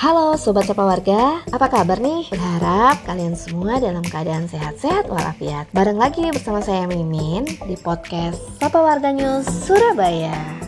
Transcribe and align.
Halo 0.00 0.32
Sobat 0.40 0.64
Sapa 0.64 0.80
Warga, 0.80 1.44
apa 1.52 1.68
kabar 1.68 2.00
nih? 2.00 2.32
Berharap 2.32 3.04
kalian 3.04 3.36
semua 3.36 3.76
dalam 3.76 4.00
keadaan 4.00 4.48
sehat-sehat 4.48 5.12
walafiat. 5.12 5.68
Bareng 5.76 6.00
lagi 6.00 6.24
bersama 6.32 6.64
saya 6.64 6.88
Mimin 6.88 7.44
di 7.44 7.76
podcast 7.76 8.40
Sapa 8.56 8.80
Warga 8.80 9.12
News 9.12 9.44
Surabaya 9.44 10.59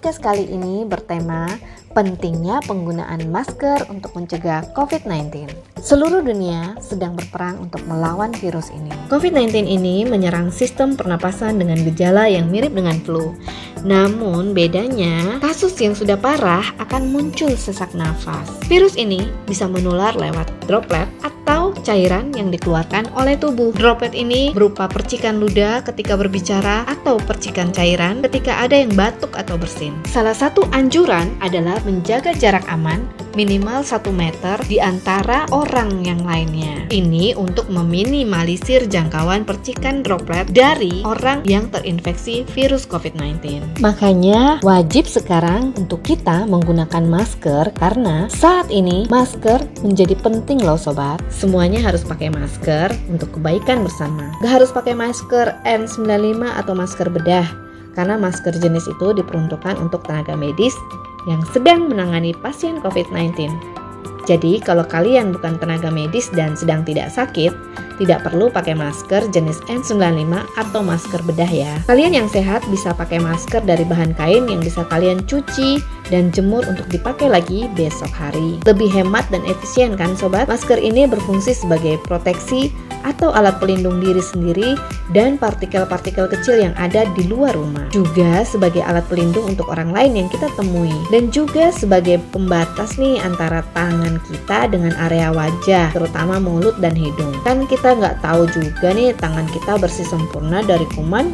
podcast 0.00 0.24
kali 0.24 0.48
ini 0.48 0.88
bertema 0.88 1.44
pentingnya 1.92 2.64
penggunaan 2.64 3.20
masker 3.28 3.84
untuk 3.92 4.16
mencegah 4.16 4.64
COVID-19. 4.72 5.52
Seluruh 5.76 6.24
dunia 6.24 6.72
sedang 6.80 7.12
berperang 7.12 7.68
untuk 7.68 7.84
melawan 7.84 8.32
virus 8.32 8.72
ini. 8.72 8.88
COVID-19 9.12 9.68
ini 9.68 10.08
menyerang 10.08 10.48
sistem 10.48 10.96
pernapasan 10.96 11.60
dengan 11.60 11.84
gejala 11.84 12.32
yang 12.32 12.48
mirip 12.48 12.72
dengan 12.72 12.96
flu. 13.04 13.36
Namun 13.84 14.56
bedanya, 14.56 15.36
kasus 15.44 15.76
yang 15.76 15.92
sudah 15.92 16.16
parah 16.16 16.64
akan 16.80 17.12
muncul 17.12 17.52
sesak 17.52 17.92
nafas. 17.92 18.48
Virus 18.72 18.96
ini 18.96 19.28
bisa 19.44 19.68
menular 19.68 20.16
lewat 20.16 20.48
droplet 20.64 21.12
atau 21.20 21.39
cairan 21.82 22.30
yang 22.36 22.54
dikeluarkan 22.54 23.10
oleh 23.18 23.34
tubuh. 23.34 23.74
Droplet 23.74 24.14
ini 24.14 24.54
berupa 24.54 24.86
percikan 24.86 25.42
ludah 25.42 25.82
ketika 25.82 26.14
berbicara 26.14 26.86
atau 26.86 27.18
percikan 27.18 27.74
cairan 27.74 28.22
ketika 28.22 28.62
ada 28.62 28.78
yang 28.78 28.92
batuk 28.94 29.34
atau 29.34 29.58
bersin. 29.58 29.96
Salah 30.06 30.36
satu 30.36 30.62
anjuran 30.70 31.34
adalah 31.42 31.78
menjaga 31.82 32.30
jarak 32.36 32.66
aman 32.70 33.02
minimal 33.34 33.82
1 33.86 34.10
meter 34.14 34.56
di 34.66 34.78
antara 34.82 35.46
orang 35.54 36.02
yang 36.02 36.22
lainnya. 36.26 36.86
Ini 36.90 37.38
untuk 37.38 37.70
meminimalisir 37.70 38.90
jangkauan 38.90 39.46
percikan 39.46 40.02
droplet 40.02 40.50
dari 40.50 41.02
orang 41.06 41.46
yang 41.46 41.70
terinfeksi 41.70 42.42
virus 42.50 42.86
COVID-19. 42.90 43.78
Makanya 43.78 44.58
wajib 44.66 45.06
sekarang 45.06 45.70
untuk 45.78 46.02
kita 46.02 46.46
menggunakan 46.50 47.06
masker 47.06 47.70
karena 47.78 48.26
saat 48.30 48.66
ini 48.74 49.06
masker 49.06 49.62
menjadi 49.86 50.18
penting 50.18 50.62
loh 50.66 50.78
sobat. 50.78 51.22
Semuanya 51.40 51.80
harus 51.80 52.04
pakai 52.04 52.28
masker 52.28 52.92
untuk 53.08 53.40
kebaikan 53.40 53.80
bersama. 53.80 54.28
Gak 54.44 54.60
harus 54.60 54.68
pakai 54.76 54.92
masker 54.92 55.56
N95 55.64 56.36
atau 56.44 56.76
masker 56.76 57.08
bedah 57.08 57.48
karena 57.96 58.20
masker 58.20 58.52
jenis 58.60 58.84
itu 58.84 59.16
diperuntukkan 59.16 59.80
untuk 59.80 60.04
tenaga 60.04 60.36
medis 60.36 60.76
yang 61.24 61.40
sedang 61.56 61.88
menangani 61.88 62.36
pasien 62.44 62.76
COVID-19. 62.84 63.79
Jadi, 64.28 64.60
kalau 64.60 64.84
kalian 64.84 65.32
bukan 65.32 65.56
tenaga 65.60 65.88
medis 65.88 66.32
dan 66.32 66.56
sedang 66.58 66.82
tidak 66.84 67.12
sakit, 67.12 67.52
tidak 68.00 68.24
perlu 68.24 68.48
pakai 68.48 68.72
masker 68.72 69.28
jenis 69.28 69.60
N95 69.68 70.32
atau 70.56 70.80
masker 70.80 71.20
bedah 71.28 71.52
ya. 71.52 71.72
Kalian 71.84 72.16
yang 72.16 72.28
sehat 72.32 72.64
bisa 72.72 72.96
pakai 72.96 73.20
masker 73.20 73.60
dari 73.60 73.84
bahan 73.84 74.16
kain 74.16 74.48
yang 74.48 74.64
bisa 74.64 74.88
kalian 74.88 75.20
cuci 75.28 75.84
dan 76.08 76.32
jemur 76.32 76.64
untuk 76.64 76.88
dipakai 76.88 77.28
lagi 77.28 77.68
besok 77.76 78.10
hari. 78.16 78.56
Lebih 78.64 78.88
hemat 78.88 79.28
dan 79.28 79.44
efisien 79.44 79.94
kan 80.00 80.16
sobat? 80.16 80.48
Masker 80.48 80.80
ini 80.80 81.04
berfungsi 81.04 81.52
sebagai 81.52 82.00
proteksi 82.08 82.72
atau 83.04 83.32
alat 83.32 83.56
pelindung 83.56 84.00
diri 84.00 84.20
sendiri 84.20 84.76
dan 85.16 85.40
partikel-partikel 85.40 86.28
kecil 86.28 86.60
yang 86.60 86.74
ada 86.76 87.08
di 87.16 87.24
luar 87.28 87.56
rumah. 87.56 87.88
Juga 87.92 88.44
sebagai 88.44 88.84
alat 88.84 89.04
pelindung 89.08 89.48
untuk 89.48 89.72
orang 89.72 89.92
lain 89.92 90.24
yang 90.24 90.28
kita 90.28 90.52
temui 90.56 90.92
dan 91.08 91.32
juga 91.32 91.72
sebagai 91.72 92.20
pembatas 92.32 93.00
nih 93.00 93.16
antara 93.24 93.64
tangan 94.10 94.26
kita 94.26 94.58
dengan 94.74 94.94
area 94.98 95.30
wajah, 95.30 95.94
terutama 95.94 96.42
mulut 96.42 96.74
dan 96.82 96.98
hidung. 96.98 97.30
Kan 97.46 97.70
kita 97.70 97.94
nggak 97.94 98.18
tahu 98.18 98.50
juga 98.50 98.90
nih 98.90 99.14
tangan 99.14 99.46
kita 99.54 99.78
bersih 99.78 100.02
sempurna 100.02 100.66
dari 100.66 100.82
kuman 100.98 101.30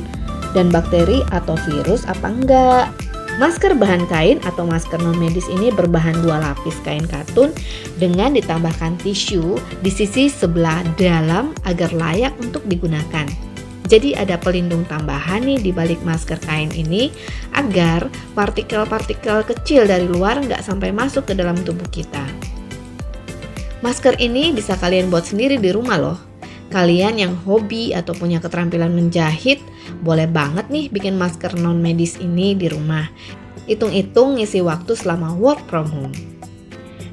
dan 0.53 0.69
bakteri 0.69 1.25
atau 1.33 1.57
virus 1.65 2.05
apa 2.05 2.29
enggak. 2.29 2.87
Masker 3.41 3.77
bahan 3.77 4.09
kain 4.09 4.41
atau 4.49 4.65
masker 4.65 4.97
non 5.01 5.17
medis 5.17 5.45
ini 5.53 5.69
berbahan 5.69 6.21
dua 6.25 6.41
lapis 6.41 6.77
kain 6.85 7.05
katun 7.05 7.53
dengan 8.01 8.33
ditambahkan 8.33 8.97
tisu 9.01 9.61
di 9.85 9.93
sisi 9.93 10.29
sebelah 10.29 10.81
dalam 11.01 11.53
agar 11.69 11.93
layak 11.97 12.33
untuk 12.41 12.65
digunakan. 12.69 13.29
Jadi 13.87 14.19
ada 14.19 14.35
pelindung 14.35 14.83
tambahan 14.89 15.47
nih 15.47 15.63
di 15.63 15.71
balik 15.71 16.03
masker 16.03 16.43
kain 16.43 16.73
ini 16.75 17.13
agar 17.55 18.11
partikel-partikel 18.35 19.47
kecil 19.47 19.87
dari 19.87 20.11
luar 20.11 20.43
nggak 20.43 20.65
sampai 20.65 20.91
masuk 20.91 21.31
ke 21.31 21.35
dalam 21.39 21.55
tubuh 21.63 21.87
kita. 21.93 22.36
Masker 23.85 24.17
ini 24.25 24.57
bisa 24.57 24.73
kalian 24.81 25.13
buat 25.13 25.29
sendiri 25.29 25.61
di 25.61 25.69
rumah 25.69 26.01
loh. 26.01 26.19
Kalian 26.73 27.21
yang 27.21 27.35
hobi 27.45 27.93
atau 27.93 28.17
punya 28.17 28.41
keterampilan 28.41 28.91
menjahit, 28.91 29.61
boleh 30.01 30.25
banget 30.25 30.67
nih 30.73 30.89
bikin 30.89 31.15
masker 31.21 31.55
non 31.61 31.79
medis 31.79 32.17
ini 32.17 32.57
di 32.57 32.73
rumah. 32.73 33.07
Hitung-hitung 33.69 34.41
ngisi 34.41 34.65
waktu 34.65 34.97
selama 34.97 35.37
work 35.37 35.61
from 35.69 35.87
home. 35.93 36.17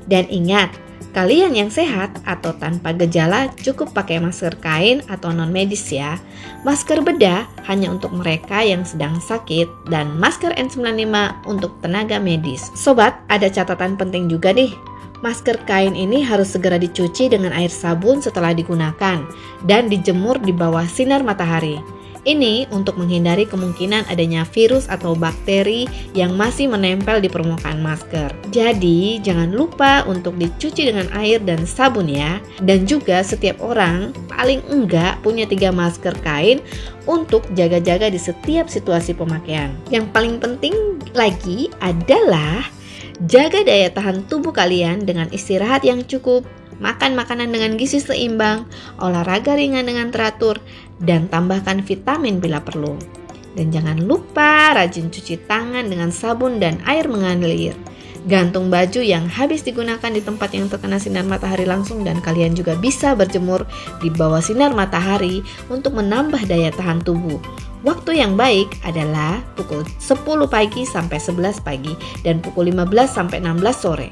Dan 0.08 0.26
ingat, 0.32 0.72
kalian 1.12 1.54
yang 1.54 1.70
sehat 1.70 2.16
atau 2.24 2.56
tanpa 2.56 2.96
gejala 2.96 3.52
cukup 3.60 3.92
pakai 3.92 4.24
masker 4.24 4.56
kain 4.64 5.04
atau 5.12 5.36
non 5.36 5.52
medis 5.52 5.84
ya. 5.92 6.16
Masker 6.64 7.04
bedah 7.04 7.44
hanya 7.68 7.92
untuk 7.92 8.16
mereka 8.16 8.64
yang 8.64 8.88
sedang 8.88 9.20
sakit 9.20 9.68
dan 9.92 10.16
masker 10.16 10.56
N95 10.56 11.12
untuk 11.44 11.76
tenaga 11.84 12.24
medis. 12.24 12.72
Sobat, 12.74 13.20
ada 13.28 13.52
catatan 13.52 14.00
penting 14.00 14.32
juga 14.32 14.56
nih 14.56 14.93
Masker 15.24 15.64
kain 15.64 15.96
ini 15.96 16.20
harus 16.20 16.52
segera 16.52 16.76
dicuci 16.76 17.32
dengan 17.32 17.56
air 17.56 17.72
sabun 17.72 18.20
setelah 18.20 18.52
digunakan 18.52 19.24
dan 19.64 19.88
dijemur 19.88 20.36
di 20.44 20.52
bawah 20.52 20.84
sinar 20.84 21.24
matahari. 21.24 21.80
Ini 22.24 22.72
untuk 22.72 22.96
menghindari 22.96 23.44
kemungkinan 23.44 24.08
adanya 24.08 24.48
virus 24.48 24.88
atau 24.88 25.12
bakteri 25.12 25.88
yang 26.16 26.40
masih 26.40 26.72
menempel 26.72 27.20
di 27.20 27.28
permukaan 27.28 27.84
masker. 27.84 28.32
Jadi, 28.48 29.20
jangan 29.20 29.52
lupa 29.52 30.08
untuk 30.08 30.40
dicuci 30.40 30.88
dengan 30.88 31.12
air 31.12 31.44
dan 31.44 31.68
sabun 31.68 32.08
ya. 32.08 32.40
Dan 32.64 32.88
juga 32.88 33.20
setiap 33.28 33.60
orang 33.60 34.16
paling 34.32 34.64
enggak 34.72 35.20
punya 35.20 35.44
tiga 35.44 35.76
masker 35.76 36.16
kain 36.24 36.64
untuk 37.12 37.44
jaga-jaga 37.60 38.08
di 38.08 38.20
setiap 38.20 38.72
situasi 38.72 39.12
pemakaian. 39.12 39.76
Yang 39.92 40.08
paling 40.16 40.40
penting 40.40 41.04
lagi 41.12 41.68
adalah 41.84 42.83
Jaga 43.22 43.62
daya 43.62 43.94
tahan 43.94 44.26
tubuh 44.26 44.50
kalian 44.50 45.06
dengan 45.06 45.30
istirahat 45.30 45.86
yang 45.86 46.02
cukup, 46.02 46.50
makan 46.82 47.14
makanan 47.14 47.54
dengan 47.54 47.78
gizi 47.78 48.02
seimbang, 48.02 48.66
olahraga 48.98 49.54
ringan 49.54 49.86
dengan 49.86 50.10
teratur, 50.10 50.58
dan 50.98 51.30
tambahkan 51.30 51.86
vitamin 51.86 52.42
bila 52.42 52.58
perlu. 52.58 52.98
Dan 53.54 53.70
jangan 53.70 54.02
lupa 54.02 54.74
rajin 54.74 55.14
cuci 55.14 55.46
tangan 55.46 55.86
dengan 55.86 56.10
sabun 56.10 56.58
dan 56.58 56.82
air 56.90 57.06
mengalir. 57.06 57.78
Gantung 58.24 58.72
baju 58.72 59.04
yang 59.04 59.28
habis 59.28 59.68
digunakan 59.68 60.08
di 60.08 60.24
tempat 60.24 60.56
yang 60.56 60.72
terkena 60.72 60.96
sinar 60.96 61.28
matahari 61.28 61.68
langsung 61.68 62.08
dan 62.08 62.24
kalian 62.24 62.56
juga 62.56 62.80
bisa 62.80 63.12
berjemur 63.20 63.68
di 64.00 64.08
bawah 64.08 64.40
sinar 64.40 64.72
matahari 64.72 65.44
untuk 65.68 66.00
menambah 66.00 66.48
daya 66.48 66.72
tahan 66.72 67.04
tubuh. 67.04 67.36
Waktu 67.84 68.24
yang 68.24 68.40
baik 68.40 68.80
adalah 68.88 69.44
pukul 69.60 69.84
10 70.00 70.24
pagi 70.48 70.88
sampai 70.88 71.20
11 71.20 71.60
pagi 71.60 71.92
dan 72.24 72.40
pukul 72.40 72.72
15 72.72 73.12
sampai 73.12 73.44
16 73.44 73.60
sore. 73.76 74.08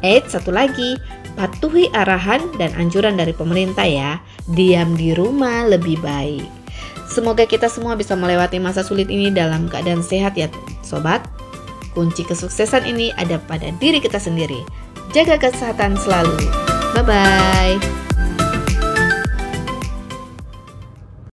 Eits, 0.00 0.32
satu 0.32 0.48
lagi, 0.48 0.96
patuhi 1.36 1.92
arahan 1.92 2.40
dan 2.56 2.72
anjuran 2.80 3.20
dari 3.20 3.36
pemerintah 3.36 3.84
ya. 3.84 4.16
Diam 4.48 4.96
di 4.96 5.12
rumah 5.12 5.68
lebih 5.68 6.00
baik. 6.00 6.48
Semoga 7.04 7.44
kita 7.44 7.68
semua 7.68 8.00
bisa 8.00 8.16
melewati 8.16 8.56
masa 8.56 8.80
sulit 8.80 9.12
ini 9.12 9.28
dalam 9.28 9.68
keadaan 9.68 10.00
sehat 10.00 10.32
ya, 10.40 10.48
sobat. 10.80 11.33
Kunci 11.94 12.26
kesuksesan 12.26 12.90
ini 12.90 13.14
ada 13.14 13.38
pada 13.38 13.70
diri 13.78 14.02
kita 14.02 14.18
sendiri. 14.18 14.66
Jaga 15.14 15.38
kesehatan 15.38 15.94
selalu. 15.94 16.50
Bye 16.92 17.06
bye. 17.06 18.03